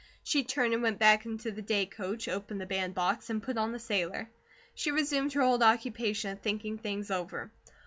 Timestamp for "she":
0.23-0.43, 4.73-4.89